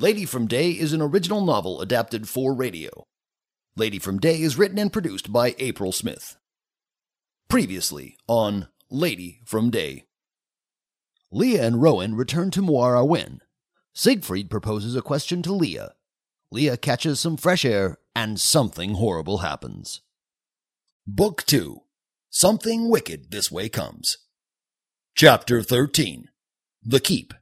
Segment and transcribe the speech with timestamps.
[0.00, 3.04] Lady from Day is an original novel adapted for radio.
[3.76, 6.38] Lady from Day is written and produced by April Smith.
[7.50, 10.06] Previously on Lady from Day.
[11.30, 13.42] Leah and Rowan return to Moara Win.
[13.92, 15.92] Siegfried proposes a question to Leah.
[16.50, 20.00] Leah catches some fresh air, and something horrible happens.
[21.06, 21.82] Book 2
[22.30, 24.16] Something Wicked This Way Comes.
[25.14, 26.30] Chapter 13
[26.82, 27.34] The Keep.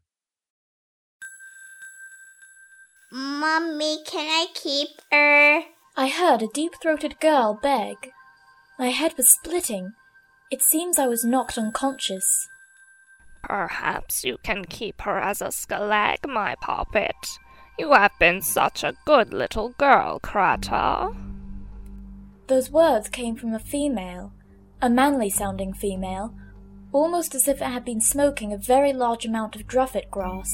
[3.10, 5.62] Mommy, can I keep her?
[5.96, 8.12] I heard a deep throated girl beg.
[8.78, 9.92] My head was splitting.
[10.50, 12.48] It seems I was knocked unconscious.
[13.42, 17.38] Perhaps you can keep her as a skelag, my poppet.
[17.78, 21.16] You have been such a good little girl, Krata.
[22.48, 24.32] Those words came from a female,
[24.82, 26.34] a manly sounding female,
[26.92, 30.50] almost as if it had been smoking a very large amount of druffet grass.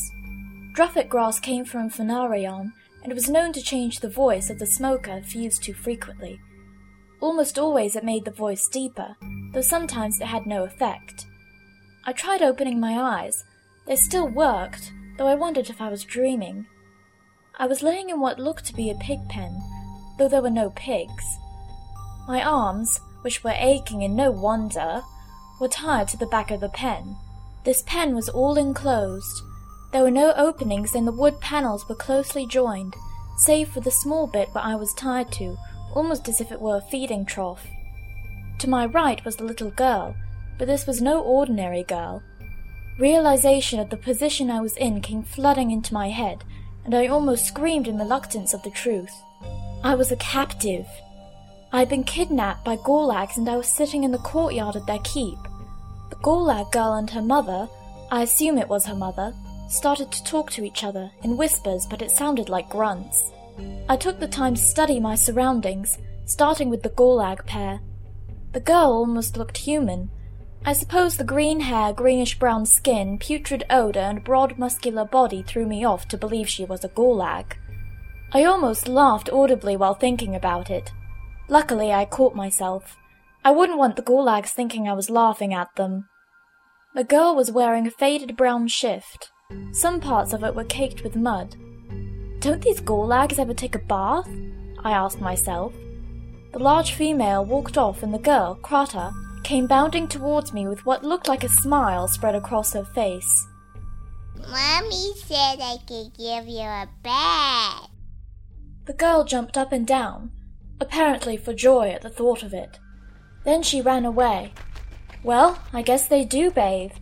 [0.75, 2.73] Druffet grass came from Fenarion,
[3.05, 6.41] and was known to change the voice of the smoker if used too frequently.
[7.21, 9.15] Almost always it made the voice deeper,
[9.53, 11.27] though sometimes it had no effect.
[12.05, 13.45] I tried opening my eyes.
[13.87, 16.67] They still worked, though I wondered if I was dreaming.
[17.57, 19.57] I was laying in what looked to be a pig pen,
[20.19, 21.25] though there were no pigs.
[22.27, 25.03] My arms, which were aching in no wonder,
[25.61, 27.17] were tied to the back of the pen.
[27.65, 29.41] This pen was all enclosed,
[29.95, 32.97] there were no openings and the wood panels were closely joined,
[33.39, 35.57] save for the small bit where I was tied to,
[35.95, 37.65] almost as if it were a feeding trough.
[38.59, 40.17] To my right was the little girl,
[40.59, 42.25] but this was no ordinary girl.
[42.99, 46.43] Realization of the position I was in came flooding into my head,
[46.85, 49.13] and I almost screamed in reluctance of the truth.
[49.85, 50.89] I was a captive.
[51.73, 54.99] I had been kidnapped by Gulags and I was sitting in the courtyard of their
[55.05, 55.39] keep.
[56.11, 57.69] The Gulag girl and her mother,
[58.11, 59.33] I assume it was her mother,
[59.75, 63.33] started to talk to each other in whispers, but it sounded like grunts.
[63.89, 67.81] I took the time to study my surroundings, starting with the Gulag pair.
[68.53, 70.11] The girl almost looked human.
[70.65, 75.67] I suppose the green hair, greenish brown skin, putrid odor, and broad muscular body threw
[75.67, 77.55] me off to believe she was a Gulag.
[78.33, 80.93] I almost laughed audibly while thinking about it.
[81.49, 82.97] Luckily, I caught myself.
[83.45, 86.09] I wouldn't want the Gulags thinking I was laughing at them.
[86.95, 89.31] The girl was wearing a faded brown shift.
[89.73, 91.57] Some parts of it were caked with mud.
[92.41, 94.29] Don't these Gulags ever take a bath?
[94.85, 95.73] I asked myself.
[96.53, 99.13] The large female walked off, and the girl, Krata,
[99.43, 103.47] came bounding towards me with what looked like a smile spread across her face.
[104.37, 107.91] Mommy said I could give you a bath.
[108.87, 110.31] The girl jumped up and down,
[110.81, 112.79] apparently for joy at the thought of it.
[113.45, 114.53] Then she ran away.
[115.23, 116.93] Well, I guess they do bathe.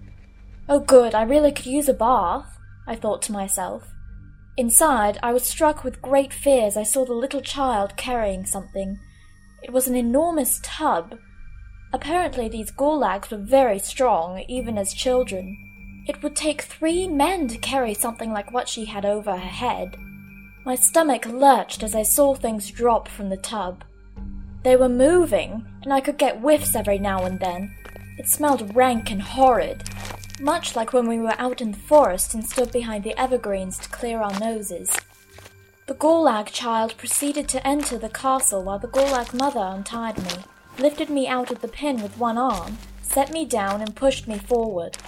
[0.68, 3.92] Oh, good, I really could use a bath, I thought to myself.
[4.56, 8.98] Inside, I was struck with great fear as I saw the little child carrying something.
[9.62, 11.18] It was an enormous tub.
[11.92, 15.56] Apparently, these gulags were very strong, even as children.
[16.06, 19.96] It would take three men to carry something like what she had over her head.
[20.64, 23.84] My stomach lurched as I saw things drop from the tub.
[24.62, 27.74] They were moving, and I could get whiffs every now and then.
[28.18, 29.88] It smelled rank and horrid,
[30.42, 33.88] much like when we were out in the forest and stood behind the evergreens to
[33.88, 34.90] clear our noses.
[35.86, 40.44] The Gulag child proceeded to enter the castle while the Gulag mother untied me,
[40.78, 44.38] lifted me out of the pin with one arm, set me down, and pushed me
[44.38, 44.98] forward.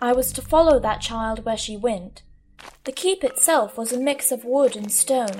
[0.00, 2.22] I was to follow that child where she went.
[2.82, 5.38] The keep itself was a mix of wood and stone.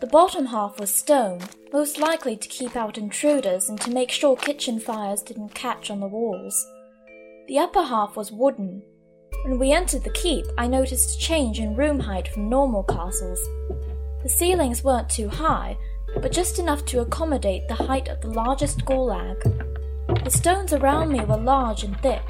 [0.00, 1.40] The bottom half was stone,
[1.72, 6.00] most likely to keep out intruders and to make sure kitchen fires didn't catch on
[6.00, 6.66] the walls.
[7.50, 8.80] The upper half was wooden.
[9.42, 13.40] When we entered the keep, I noticed a change in room height from normal castles.
[14.22, 15.76] The ceilings weren't too high,
[16.22, 19.42] but just enough to accommodate the height of the largest gulag.
[20.22, 22.22] The stones around me were large and thick.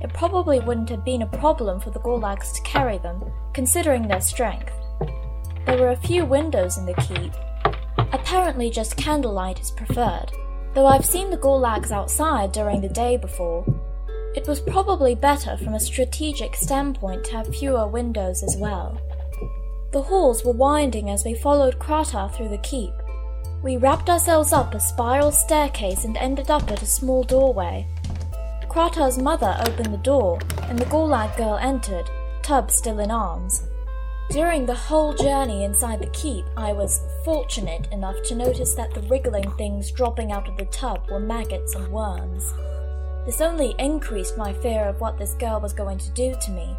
[0.00, 3.22] It probably wouldn't have been a problem for the gulags to carry them,
[3.54, 4.72] considering their strength.
[5.64, 7.32] There were a few windows in the keep.
[8.12, 10.32] Apparently, just candlelight is preferred,
[10.74, 13.64] though I've seen the gulags outside during the day before.
[14.32, 19.00] It was probably better from a strategic standpoint to have fewer windows as well.
[19.92, 22.92] The halls were winding as we followed Krata through the keep.
[23.64, 27.88] We wrapped ourselves up a spiral staircase and ended up at a small doorway.
[28.68, 32.08] Krata's mother opened the door, and the Gulag girl entered,
[32.42, 33.64] Tub still in arms.
[34.30, 39.02] During the whole journey inside the keep, I was fortunate enough to notice that the
[39.02, 42.54] wriggling things dropping out of the tub were maggots and worms.
[43.30, 46.76] This only increased my fear of what this girl was going to do to me.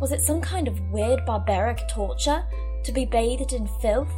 [0.00, 2.44] Was it some kind of weird barbaric torture
[2.84, 4.14] To be bathed in filth?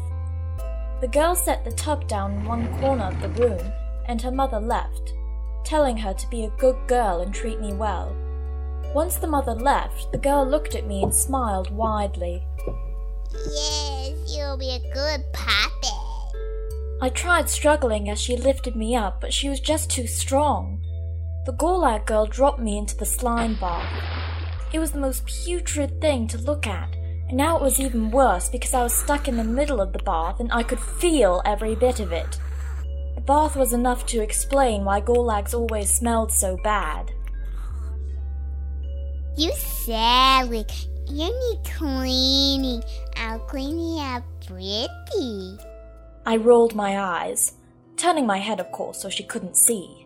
[1.01, 3.73] The girl set the tub down in one corner of the room,
[4.05, 5.15] and her mother left,
[5.65, 8.15] telling her to be a good girl and treat me well.
[8.95, 12.47] Once the mother left, the girl looked at me and smiled widely.
[13.33, 15.89] Yes, you'll be a good puppet.
[17.01, 20.83] I tried struggling as she lifted me up, but she was just too strong.
[21.47, 23.89] The Gulag girl dropped me into the slime bath.
[24.73, 26.97] It was the most putrid thing to look at,
[27.29, 30.01] and now it was even worse because I was stuck in the middle of the
[30.01, 32.41] bath and I could feel every bit of it.
[33.15, 37.13] The bath was enough to explain why Gulags always smelled so bad.
[39.37, 40.67] You silly.
[41.07, 42.83] You need cleaning.
[43.19, 45.59] I'll clean you up pretty.
[46.27, 47.53] I rolled my eyes,
[47.97, 50.06] turning my head, of course, so she couldn't see.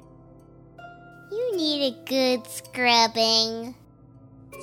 [1.31, 3.75] You need a good scrubbing.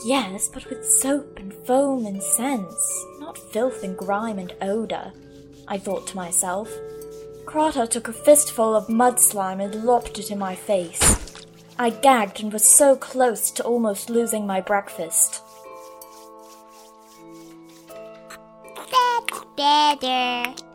[0.06, 5.12] Yes, but with soap and foam and scents, not filth and grime and odor,
[5.68, 6.70] I thought to myself.
[7.46, 11.46] Krata took a fistful of mud slime and lopped it in my face.
[11.80, 15.42] I gagged and was so close to almost losing my breakfast.
[18.76, 20.67] That's better.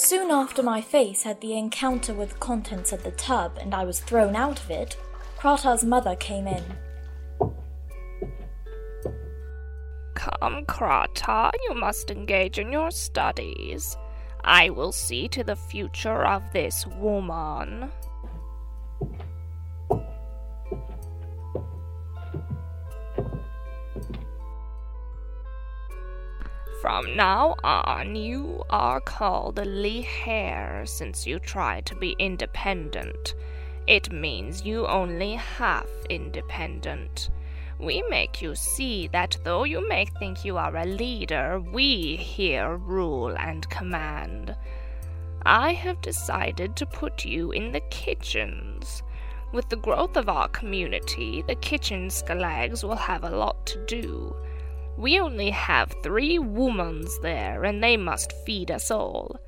[0.00, 3.84] Soon after my face had the encounter with the contents of the tub and I
[3.84, 4.96] was thrown out of it,
[5.36, 6.62] Krata's mother came in.
[10.14, 13.96] Come, Krata, you must engage in your studies.
[14.44, 17.90] I will see to the future of this woman.
[26.80, 33.34] From now on, you are called Lihair since you try to be independent.
[33.88, 37.30] It means you only half independent.
[37.80, 42.76] We make you see that though you may think you are a leader, we here
[42.76, 44.54] rule and command.
[45.42, 49.02] I have decided to put you in the kitchens.
[49.52, 54.36] With the growth of our community, the kitchen skalags will have a lot to do.
[54.98, 59.38] We only have three womans there, and they must feed us all.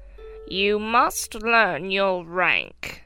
[0.47, 3.03] You must learn your rank.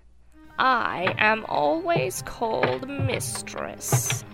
[0.59, 4.25] I am always called Mistress.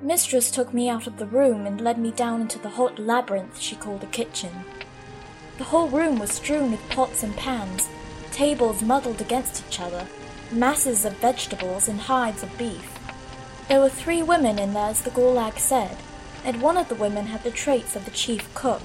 [0.00, 3.60] Mistress took me out of the room and led me down into the hot labyrinth
[3.60, 4.64] she called a kitchen.
[5.58, 7.90] The whole room was strewn with pots and pans,
[8.32, 10.06] tables muddled against each other,
[10.50, 12.98] masses of vegetables and hides of beef.
[13.68, 15.96] There were three women in there, as the Gulag said,
[16.44, 18.82] and one of the women had the traits of the chief cook.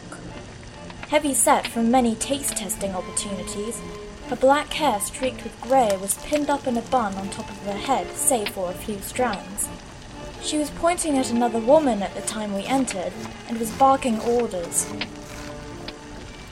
[1.10, 3.82] Heavy set from many taste testing opportunities,
[4.30, 7.58] her black hair streaked with grey was pinned up in a bun on top of
[7.64, 9.68] her head, save for a few strands.
[10.44, 13.12] She was pointing at another woman at the time we entered
[13.48, 14.88] and was barking orders.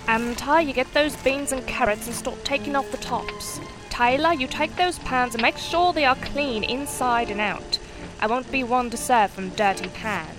[0.07, 3.59] Um, Ty, you get those beans and carrots and stop taking off the tops.
[3.89, 7.77] Taylor, you take those pans and make sure they are clean inside and out.
[8.19, 10.36] I won't be one to serve from dirty pans.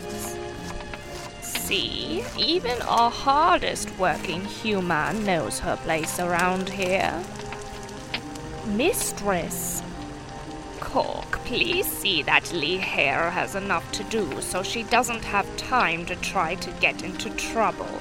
[1.69, 7.23] See, even our hardest working human knows her place around here.
[8.65, 9.83] Mistress.
[10.81, 16.07] Cook, please see that Lee Hare has enough to do so she doesn't have time
[16.07, 18.01] to try to get into trouble.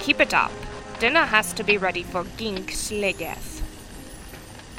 [0.00, 0.50] Keep it up.
[0.98, 3.62] Dinner has to be ready for Gink Sligeth.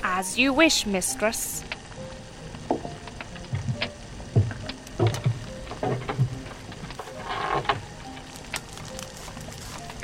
[0.04, 1.64] As you wish, mistress.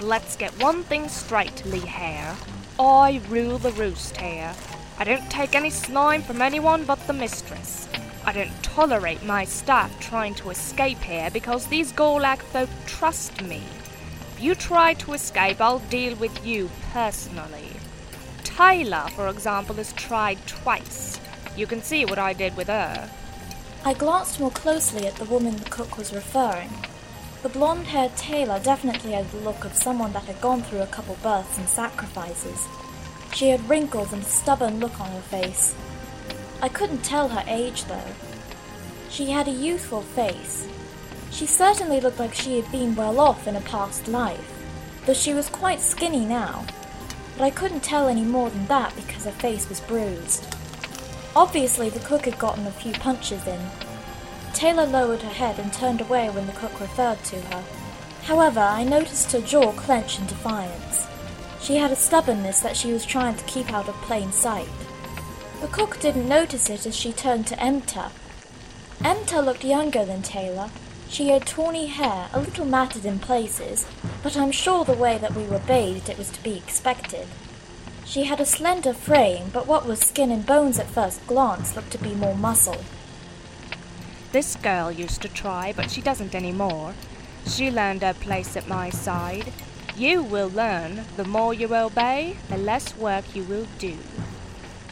[0.08, 2.34] Let's get one thing straight, Lee Hare.
[2.80, 4.56] I rule the roost here.
[4.98, 7.90] I don't take any slime from anyone but the mistress.
[8.24, 13.62] I don't tolerate my staff trying to escape here because these Golak folk trust me.
[14.32, 17.74] If you try to escape, I'll deal with you personally.
[18.46, 21.20] Taylor, for example, has tried twice.
[21.58, 23.10] You can see what I did with her.
[23.84, 26.70] I glanced more closely at the woman the cook was referring.
[27.44, 30.88] The blonde haired Taylor definitely had the look of someone that had gone through a
[30.88, 32.68] couple births and sacrifices.
[33.32, 35.76] She had wrinkles and a stubborn look on her face.
[36.64, 38.12] I couldn't tell her age, though.
[39.10, 40.68] She had a youthful face.
[41.30, 44.60] She certainly looked like she had been well off in a past life,
[45.06, 46.66] though she was quite skinny now.
[47.38, 50.48] But I couldn't tell any more than that because her face was bruised.
[51.36, 53.60] Obviously, the cook had gotten a few punches in.
[54.54, 57.64] Taylor lowered her head and turned away when the cook referred to her.
[58.24, 61.08] However, I noticed her jaw clench in defiance.
[61.62, 64.68] She had a stubbornness that she was trying to keep out of plain sight.
[65.62, 68.12] The cook didn't notice it as she turned to Emta.
[69.00, 70.70] Emta looked younger than Taylor.
[71.10, 73.86] She had tawny hair, a little matted in places,
[74.22, 77.28] but I'm sure the way that we were bathed it was to be expected.
[78.06, 81.92] She had a slender frame, but what was skin and bones at first glance looked
[81.92, 82.84] to be more muscle.
[84.32, 86.94] This girl used to try, but she doesn't anymore.
[87.46, 89.54] She learned her place at my side.
[89.96, 91.06] You will learn.
[91.16, 93.98] The more you obey, the less work you will do.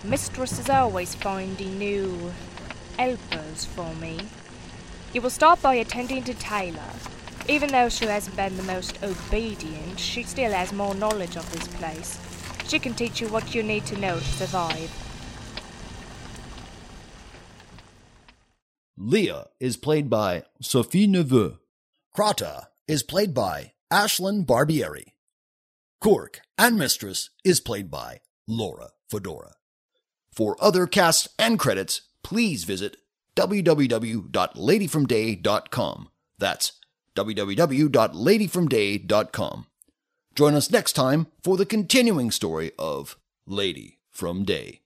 [0.03, 2.31] Mistress is always finding new
[2.97, 4.19] helpers for me.
[5.13, 6.93] You will start by attending to Taylor.
[7.49, 11.67] Even though she hasn't been the most obedient, she still has more knowledge of this
[11.67, 12.19] place.
[12.67, 15.04] She can teach you what you need to know to survive.
[19.05, 21.59] Leah is played by Sophie Neveu.
[22.17, 25.13] Krata is played by Ashlyn Barbieri.
[26.01, 29.51] Cork and Mistress is played by Laura Fedora.
[30.31, 32.97] For other casts and credits, please visit
[33.35, 36.09] www.ladyfromday.com.
[36.39, 36.71] That's
[37.15, 39.65] www.ladyfromday.com.
[40.33, 44.81] Join us next time for the continuing story of Lady from Day.